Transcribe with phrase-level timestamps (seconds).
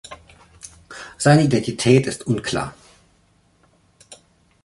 [1.19, 2.73] Seine Identität ist unklar.